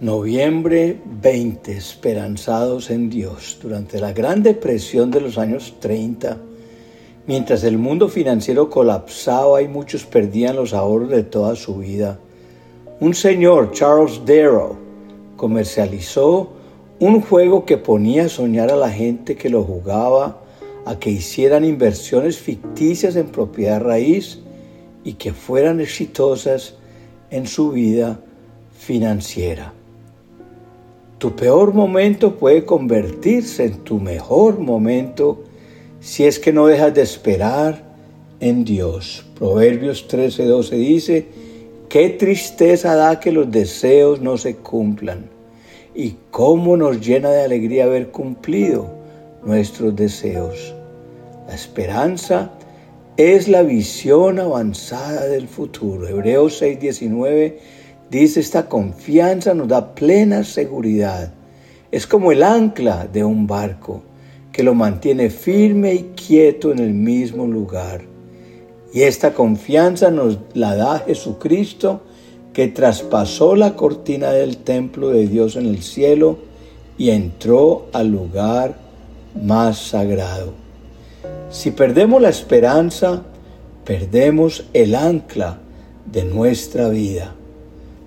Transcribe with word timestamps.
Noviembre 0.00 0.98
20, 1.20 1.76
esperanzados 1.76 2.88
en 2.88 3.10
Dios. 3.10 3.58
Durante 3.60 4.00
la 4.00 4.14
Gran 4.14 4.42
Depresión 4.42 5.10
de 5.10 5.20
los 5.20 5.36
años 5.36 5.74
30, 5.78 6.38
mientras 7.26 7.64
el 7.64 7.76
mundo 7.76 8.08
financiero 8.08 8.70
colapsaba 8.70 9.60
y 9.60 9.68
muchos 9.68 10.06
perdían 10.06 10.56
los 10.56 10.72
ahorros 10.72 11.10
de 11.10 11.22
toda 11.22 11.54
su 11.54 11.76
vida, 11.76 12.18
un 12.98 13.12
señor, 13.12 13.72
Charles 13.72 14.22
Darrow, 14.24 14.74
comercializó 15.36 16.50
un 16.98 17.20
juego 17.20 17.66
que 17.66 17.76
ponía 17.76 18.24
a 18.24 18.30
soñar 18.30 18.72
a 18.72 18.76
la 18.76 18.90
gente 18.90 19.36
que 19.36 19.50
lo 19.50 19.64
jugaba 19.64 20.40
a 20.86 20.98
que 20.98 21.10
hicieran 21.10 21.62
inversiones 21.62 22.38
ficticias 22.38 23.16
en 23.16 23.26
propiedad 23.26 23.82
raíz 23.82 24.38
y 25.04 25.12
que 25.12 25.34
fueran 25.34 25.78
exitosas 25.78 26.76
en 27.30 27.46
su 27.46 27.72
vida 27.72 28.18
financiera. 28.78 29.74
Tu 31.20 31.36
peor 31.36 31.74
momento 31.74 32.36
puede 32.36 32.64
convertirse 32.64 33.66
en 33.66 33.84
tu 33.84 34.00
mejor 34.00 34.58
momento 34.58 35.44
si 36.00 36.24
es 36.24 36.38
que 36.38 36.50
no 36.50 36.66
dejas 36.66 36.94
de 36.94 37.02
esperar 37.02 37.84
en 38.40 38.64
Dios. 38.64 39.26
Proverbios 39.38 40.08
13:12 40.08 40.70
dice, 40.78 41.26
qué 41.90 42.08
tristeza 42.08 42.94
da 42.96 43.20
que 43.20 43.32
los 43.32 43.50
deseos 43.50 44.22
no 44.22 44.38
se 44.38 44.56
cumplan 44.56 45.26
y 45.94 46.16
cómo 46.30 46.78
nos 46.78 47.06
llena 47.06 47.28
de 47.28 47.42
alegría 47.42 47.84
haber 47.84 48.10
cumplido 48.10 48.90
nuestros 49.44 49.94
deseos. 49.94 50.74
La 51.46 51.54
esperanza 51.54 52.50
es 53.18 53.46
la 53.46 53.60
visión 53.62 54.38
avanzada 54.38 55.26
del 55.26 55.48
futuro. 55.48 56.08
Hebreos 56.08 56.62
6:19 56.62 57.58
Dice, 58.10 58.40
esta 58.40 58.68
confianza 58.68 59.54
nos 59.54 59.68
da 59.68 59.94
plena 59.94 60.42
seguridad. 60.42 61.32
Es 61.92 62.06
como 62.06 62.32
el 62.32 62.42
ancla 62.42 63.06
de 63.06 63.22
un 63.22 63.46
barco 63.46 64.02
que 64.52 64.64
lo 64.64 64.74
mantiene 64.74 65.30
firme 65.30 65.94
y 65.94 66.02
quieto 66.16 66.72
en 66.72 66.80
el 66.80 66.92
mismo 66.92 67.46
lugar. 67.46 68.02
Y 68.92 69.02
esta 69.02 69.32
confianza 69.32 70.10
nos 70.10 70.38
la 70.54 70.74
da 70.74 70.98
Jesucristo 70.98 72.02
que 72.52 72.66
traspasó 72.66 73.54
la 73.54 73.76
cortina 73.76 74.32
del 74.32 74.56
templo 74.56 75.10
de 75.10 75.28
Dios 75.28 75.54
en 75.54 75.66
el 75.66 75.82
cielo 75.82 76.38
y 76.98 77.10
entró 77.10 77.86
al 77.92 78.08
lugar 78.08 78.74
más 79.40 79.78
sagrado. 79.78 80.52
Si 81.50 81.70
perdemos 81.70 82.20
la 82.20 82.28
esperanza, 82.28 83.22
perdemos 83.84 84.64
el 84.72 84.96
ancla 84.96 85.60
de 86.10 86.24
nuestra 86.24 86.88
vida. 86.88 87.34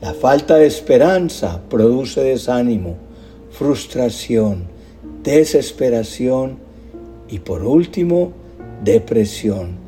La 0.00 0.12
falta 0.12 0.56
de 0.56 0.66
esperanza 0.66 1.62
produce 1.70 2.22
desánimo, 2.22 2.96
frustración, 3.50 4.64
desesperación 5.22 6.58
y 7.30 7.38
por 7.38 7.64
último, 7.64 8.32
depresión. 8.84 9.78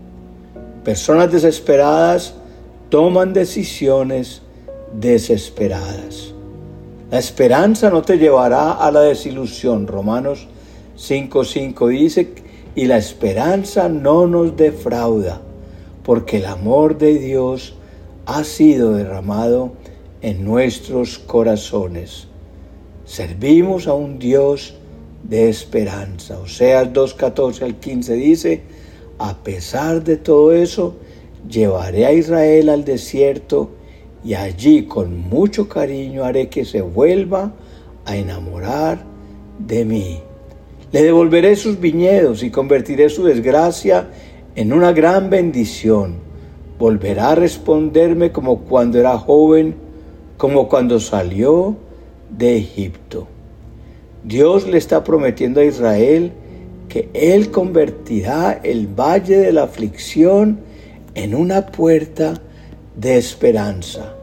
Personas 0.83 1.31
desesperadas 1.31 2.33
toman 2.89 3.35
decisiones 3.35 4.41
desesperadas. 4.99 6.33
La 7.11 7.19
esperanza 7.19 7.91
no 7.91 8.01
te 8.01 8.17
llevará 8.17 8.73
a 8.73 8.91
la 8.91 9.03
desilusión. 9.03 9.87
Romanos 9.87 10.49
5:5 10.97 11.89
dice, 11.89 12.33
y 12.75 12.87
la 12.87 12.97
esperanza 12.97 13.91
no 13.91 14.27
nos 14.27 14.57
defrauda, 14.57 15.43
porque 16.03 16.39
el 16.39 16.47
amor 16.47 16.97
de 16.97 17.19
Dios 17.19 17.75
ha 18.25 18.43
sido 18.45 18.93
derramado 18.95 19.73
en 20.23 20.45
nuestros 20.45 21.19
corazones. 21.19 22.27
Servimos 23.05 23.87
a 23.87 23.95
un 23.95 24.19
Dios 24.19 24.75
de 25.23 25.49
esperanza. 25.49 26.39
Oseas 26.39 26.93
2.14 26.93 27.63
al 27.63 27.77
15 27.77 28.15
dice, 28.15 28.63
a 29.19 29.37
pesar 29.43 30.03
de 30.05 30.17
todo 30.17 30.53
eso, 30.53 30.97
llevaré 31.49 32.07
a 32.07 32.13
Israel 32.13 32.69
al 32.69 32.85
desierto 32.85 33.71
y 34.25 34.35
allí 34.35 34.85
con 34.85 35.19
mucho 35.19 35.69
cariño 35.69 36.25
haré 36.25 36.49
que 36.49 36.65
se 36.65 36.83
vuelva 36.83 37.53
a 38.05 38.17
enamorar 38.17 39.05
de 39.59 39.85
mí. 39.85 40.21
Le 40.91 41.03
devolveré 41.03 41.55
sus 41.57 41.79
viñedos 41.79 42.43
y 42.43 42.51
convertiré 42.51 43.09
su 43.09 43.25
desgracia 43.25 44.09
en 44.55 44.73
una 44.73 44.93
gran 44.93 45.31
bendición. 45.31 46.17
Volverá 46.79 47.31
a 47.31 47.35
responderme 47.35 48.33
como 48.33 48.61
cuando 48.61 48.99
era 48.99 49.19
joven 49.19 49.88
como 50.39 50.69
cuando 50.69 51.01
salió 51.01 51.77
de 52.31 52.57
Egipto. 52.57 53.27
Dios 54.25 54.67
le 54.67 54.79
está 54.79 55.05
prometiendo 55.05 55.61
a 55.61 55.65
Israel 55.65 56.33
que 56.89 57.09
Él 57.13 57.51
convertirá 57.51 58.61
el 58.63 58.87
valle 58.87 59.37
de 59.37 59.53
la 59.53 59.65
aflicción 59.65 60.61
en 61.15 61.35
una 61.35 61.67
puerta 61.67 62.41
de 62.97 63.19
esperanza. 63.19 64.15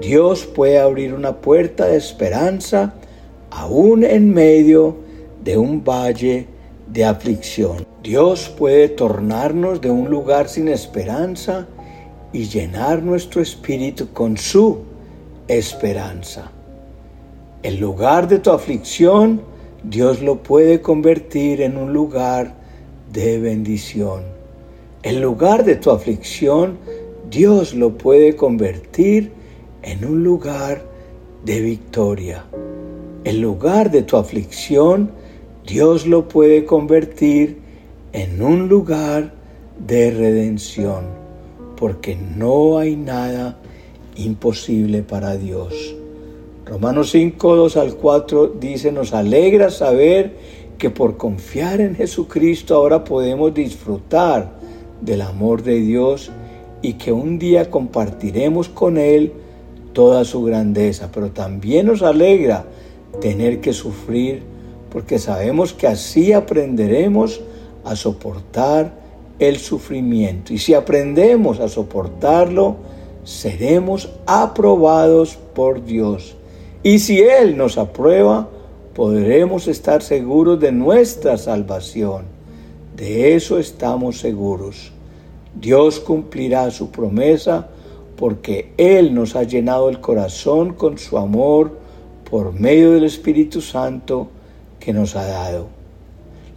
Dios 0.00 0.44
puede 0.44 0.78
abrir 0.78 1.14
una 1.14 1.36
puerta 1.36 1.86
de 1.86 1.96
esperanza 1.96 2.94
aún 3.50 4.04
en 4.04 4.32
medio 4.32 4.96
de 5.42 5.56
un 5.56 5.82
valle 5.82 6.46
de 6.92 7.04
aflicción. 7.04 7.86
Dios 8.02 8.48
puede 8.50 8.88
tornarnos 8.88 9.80
de 9.80 9.90
un 9.90 10.10
lugar 10.10 10.48
sin 10.48 10.68
esperanza 10.68 11.66
y 12.32 12.44
llenar 12.44 13.02
nuestro 13.02 13.40
espíritu 13.40 14.08
con 14.12 14.36
su 14.36 14.87
esperanza. 15.48 16.52
El 17.62 17.80
lugar 17.80 18.28
de 18.28 18.38
tu 18.38 18.50
aflicción, 18.50 19.40
Dios 19.82 20.22
lo 20.22 20.42
puede 20.42 20.80
convertir 20.80 21.62
en 21.62 21.76
un 21.76 21.92
lugar 21.92 22.54
de 23.12 23.38
bendición. 23.38 24.22
El 25.02 25.20
lugar 25.20 25.64
de 25.64 25.76
tu 25.76 25.90
aflicción, 25.90 26.78
Dios 27.30 27.74
lo 27.74 27.96
puede 27.96 28.36
convertir 28.36 29.32
en 29.82 30.04
un 30.04 30.22
lugar 30.22 30.82
de 31.44 31.60
victoria. 31.60 32.44
El 33.24 33.40
lugar 33.40 33.90
de 33.90 34.02
tu 34.02 34.16
aflicción, 34.16 35.10
Dios 35.66 36.06
lo 36.06 36.28
puede 36.28 36.64
convertir 36.64 37.58
en 38.12 38.42
un 38.42 38.68
lugar 38.68 39.32
de 39.86 40.10
redención, 40.10 41.04
porque 41.76 42.16
no 42.16 42.78
hay 42.78 42.96
nada 42.96 43.58
imposible 44.18 45.02
para 45.02 45.36
Dios. 45.36 45.94
Romanos 46.66 47.10
5, 47.12 47.56
2 47.56 47.76
al 47.78 47.94
4 47.94 48.48
dice, 48.60 48.92
nos 48.92 49.14
alegra 49.14 49.70
saber 49.70 50.36
que 50.76 50.90
por 50.90 51.16
confiar 51.16 51.80
en 51.80 51.96
Jesucristo 51.96 52.74
ahora 52.76 53.04
podemos 53.04 53.54
disfrutar 53.54 54.58
del 55.00 55.22
amor 55.22 55.62
de 55.62 55.80
Dios 55.80 56.30
y 56.82 56.94
que 56.94 57.12
un 57.12 57.38
día 57.38 57.70
compartiremos 57.70 58.68
con 58.68 58.98
Él 58.98 59.32
toda 59.92 60.24
su 60.24 60.42
grandeza. 60.44 61.10
Pero 61.12 61.30
también 61.30 61.86
nos 61.86 62.02
alegra 62.02 62.64
tener 63.20 63.60
que 63.60 63.72
sufrir 63.72 64.42
porque 64.90 65.18
sabemos 65.18 65.72
que 65.72 65.86
así 65.86 66.32
aprenderemos 66.32 67.40
a 67.84 67.96
soportar 67.96 68.92
el 69.38 69.58
sufrimiento. 69.58 70.52
Y 70.52 70.58
si 70.58 70.74
aprendemos 70.74 71.60
a 71.60 71.68
soportarlo, 71.68 72.76
seremos 73.28 74.08
aprobados 74.24 75.36
por 75.54 75.84
Dios. 75.84 76.34
Y 76.82 76.98
si 77.00 77.20
Él 77.20 77.58
nos 77.58 77.76
aprueba, 77.76 78.48
podremos 78.94 79.68
estar 79.68 80.02
seguros 80.02 80.58
de 80.60 80.72
nuestra 80.72 81.36
salvación. 81.36 82.22
De 82.96 83.34
eso 83.34 83.58
estamos 83.58 84.18
seguros. 84.18 84.92
Dios 85.54 86.00
cumplirá 86.00 86.70
su 86.70 86.90
promesa 86.90 87.68
porque 88.16 88.72
Él 88.78 89.14
nos 89.14 89.36
ha 89.36 89.42
llenado 89.42 89.90
el 89.90 90.00
corazón 90.00 90.72
con 90.72 90.96
su 90.96 91.18
amor 91.18 91.78
por 92.30 92.54
medio 92.54 92.92
del 92.92 93.04
Espíritu 93.04 93.60
Santo 93.60 94.28
que 94.80 94.94
nos 94.94 95.16
ha 95.16 95.26
dado. 95.26 95.66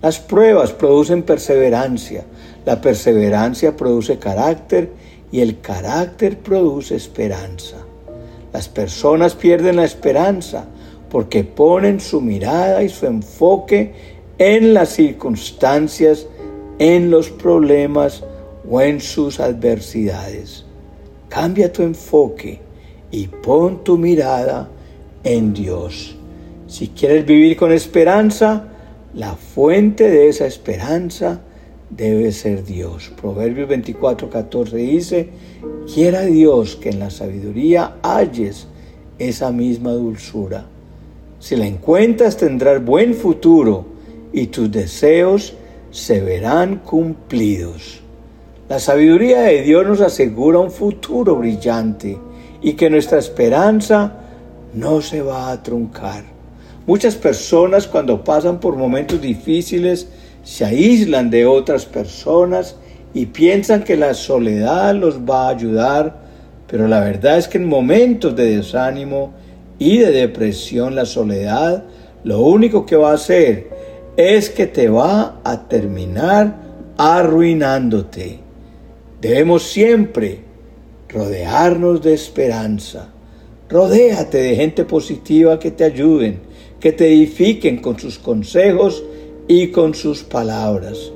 Las 0.01 0.19
pruebas 0.19 0.71
producen 0.71 1.23
perseverancia, 1.23 2.23
la 2.65 2.79
perseverancia 2.79 3.75
produce 3.75 4.17
carácter 4.19 5.00
y 5.31 5.41
el 5.41 5.61
carácter 5.61 6.39
produce 6.39 6.95
esperanza. 6.95 7.77
Las 8.53 8.67
personas 8.67 9.35
pierden 9.35 9.77
la 9.77 9.85
esperanza 9.85 10.65
porque 11.09 11.43
ponen 11.43 11.99
su 11.99 12.21
mirada 12.21 12.83
y 12.83 12.89
su 12.89 13.05
enfoque 13.05 13.93
en 14.37 14.73
las 14.73 14.89
circunstancias, 14.89 16.27
en 16.79 17.11
los 17.11 17.29
problemas 17.29 18.23
o 18.69 18.81
en 18.81 18.99
sus 18.99 19.39
adversidades. 19.39 20.65
Cambia 21.29 21.71
tu 21.71 21.83
enfoque 21.83 22.59
y 23.11 23.27
pon 23.27 23.83
tu 23.83 23.97
mirada 23.97 24.69
en 25.23 25.53
Dios. 25.53 26.15
Si 26.67 26.87
quieres 26.89 27.25
vivir 27.25 27.55
con 27.57 27.71
esperanza, 27.71 28.67
la 29.13 29.35
fuente 29.35 30.09
de 30.09 30.29
esa 30.29 30.45
esperanza 30.45 31.41
debe 31.91 32.31
ser 32.31 32.63
Dios. 32.63 33.11
Proverbios 33.19 33.67
24, 33.67 34.29
14 34.29 34.77
dice, 34.77 35.29
quiera 35.93 36.21
Dios 36.21 36.75
que 36.75 36.89
en 36.89 36.99
la 36.99 37.09
sabiduría 37.09 37.97
halles 38.01 38.67
esa 39.19 39.51
misma 39.51 39.91
dulzura. 39.91 40.65
Si 41.39 41.55
la 41.55 41.67
encuentras 41.67 42.37
tendrás 42.37 42.83
buen 42.83 43.13
futuro 43.13 43.85
y 44.33 44.47
tus 44.47 44.71
deseos 44.71 45.53
se 45.91 46.21
verán 46.21 46.77
cumplidos. 46.77 48.01
La 48.69 48.79
sabiduría 48.79 49.41
de 49.41 49.61
Dios 49.63 49.85
nos 49.85 50.01
asegura 50.01 50.59
un 50.59 50.71
futuro 50.71 51.35
brillante 51.35 52.17
y 52.61 52.73
que 52.73 52.89
nuestra 52.89 53.19
esperanza 53.19 54.17
no 54.73 55.01
se 55.01 55.21
va 55.21 55.51
a 55.51 55.61
truncar. 55.61 56.23
Muchas 56.87 57.15
personas 57.15 57.85
cuando 57.85 58.23
pasan 58.23 58.59
por 58.59 58.77
momentos 58.77 59.21
difíciles 59.21 60.07
se 60.43 60.65
aíslan 60.65 61.29
de 61.29 61.45
otras 61.45 61.85
personas 61.85 62.75
y 63.13 63.27
piensan 63.27 63.83
que 63.83 63.97
la 63.97 64.13
soledad 64.13 64.95
los 64.95 65.19
va 65.19 65.47
a 65.47 65.49
ayudar, 65.49 66.21
pero 66.67 66.87
la 66.87 67.01
verdad 67.01 67.37
es 67.37 67.47
que 67.47 67.57
en 67.57 67.67
momentos 67.67 68.35
de 68.35 68.57
desánimo 68.57 69.33
y 69.77 69.97
de 69.97 70.11
depresión 70.11 70.95
la 70.95 71.05
soledad 71.05 71.83
lo 72.23 72.41
único 72.41 72.85
que 72.85 72.95
va 72.95 73.11
a 73.11 73.15
hacer 73.15 73.69
es 74.15 74.49
que 74.49 74.67
te 74.67 74.89
va 74.89 75.39
a 75.43 75.67
terminar 75.67 76.55
arruinándote. 76.97 78.39
Debemos 79.19 79.63
siempre 79.63 80.39
rodearnos 81.09 82.01
de 82.01 82.13
esperanza. 82.13 83.09
Rodéate 83.69 84.37
de 84.37 84.55
gente 84.55 84.85
positiva 84.85 85.57
que 85.57 85.71
te 85.71 85.83
ayuden, 85.83 86.41
que 86.79 86.91
te 86.91 87.07
edifiquen 87.07 87.77
con 87.77 87.99
sus 87.99 88.19
consejos 88.19 89.03
y 89.47 89.67
con 89.67 89.93
sus 89.93 90.23
palabras. 90.23 91.11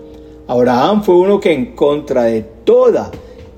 Abraham 0.48 1.04
fue 1.04 1.16
uno 1.16 1.40
que 1.40 1.52
en 1.54 1.76
contra 1.76 2.24
de 2.24 2.42
toda 2.42 3.12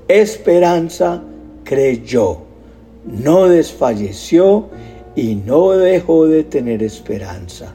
esperanza 0.08 1.22
creyó, 1.64 2.38
no 3.04 3.46
desfalleció 3.46 4.66
y 5.14 5.34
no 5.34 5.72
dejó 5.72 6.26
de 6.26 6.44
tener 6.44 6.82
esperanza. 6.82 7.74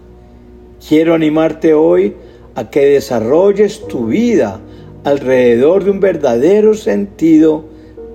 Quiero 0.88 1.14
animarte 1.14 1.74
hoy 1.74 2.16
a 2.56 2.70
que 2.70 2.86
desarrolles 2.86 3.88
tu 3.88 4.08
vida 4.08 4.60
alrededor 5.04 5.84
de 5.84 5.92
un 5.92 6.00
verdadero 6.00 6.74
sentido 6.74 7.66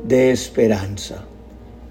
de 0.05 0.31
esperanza. 0.31 1.25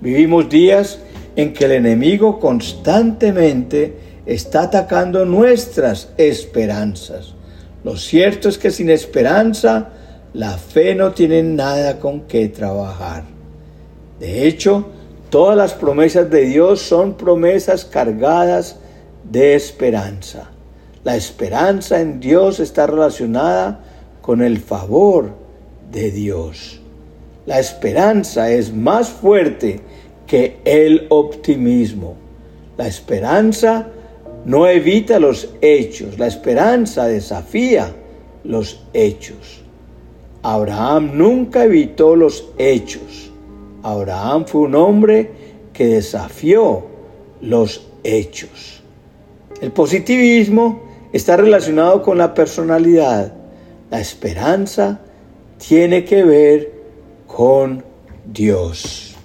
Vivimos 0.01 0.49
días 0.49 0.99
en 1.35 1.53
que 1.53 1.65
el 1.65 1.71
enemigo 1.71 2.39
constantemente 2.39 3.93
está 4.27 4.63
atacando 4.63 5.25
nuestras 5.25 6.09
esperanzas. 6.17 7.33
Lo 7.83 7.95
cierto 7.95 8.49
es 8.49 8.57
que 8.57 8.71
sin 8.71 8.89
esperanza 8.89 9.87
la 10.33 10.57
fe 10.57 10.93
no 10.93 11.13
tiene 11.13 11.41
nada 11.41 11.99
con 11.99 12.21
qué 12.21 12.49
trabajar. 12.49 13.23
De 14.19 14.45
hecho, 14.45 14.85
todas 15.29 15.55
las 15.55 15.73
promesas 15.73 16.29
de 16.29 16.41
Dios 16.41 16.81
son 16.81 17.13
promesas 17.13 17.85
cargadas 17.85 18.75
de 19.23 19.55
esperanza. 19.55 20.49
La 21.05 21.15
esperanza 21.15 22.01
en 22.01 22.19
Dios 22.19 22.59
está 22.59 22.85
relacionada 22.85 23.79
con 24.21 24.41
el 24.41 24.59
favor 24.59 25.31
de 25.89 26.11
Dios. 26.11 26.81
La 27.45 27.61
esperanza 27.61 28.51
es 28.51 28.73
más 28.73 29.07
fuerte 29.07 29.79
que 30.25 30.59
el 30.65 31.07
optimismo. 31.09 32.17
La 32.77 32.87
esperanza 32.87 33.87
no 34.45 34.67
evita 34.67 35.19
los 35.19 35.49
hechos, 35.61 36.17
la 36.17 36.27
esperanza 36.27 37.07
desafía 37.07 37.93
los 38.43 38.81
hechos. 38.93 39.61
Abraham 40.43 41.11
nunca 41.15 41.65
evitó 41.65 42.15
los 42.15 42.49
hechos. 42.57 43.31
Abraham 43.83 44.45
fue 44.45 44.61
un 44.61 44.75
hombre 44.75 45.31
que 45.73 45.87
desafió 45.87 46.85
los 47.41 47.87
hechos. 48.03 48.81
El 49.61 49.71
positivismo 49.71 50.83
está 51.11 51.35
relacionado 51.35 52.01
con 52.01 52.17
la 52.17 52.33
personalidad. 52.33 53.33
La 53.89 53.99
esperanza 53.99 55.01
tiene 55.57 56.05
que 56.05 56.23
ver 56.23 56.71
con 57.25 57.83
Dios. 58.25 59.16